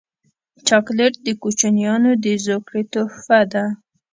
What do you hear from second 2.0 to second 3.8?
د زوکړې تحفه ده.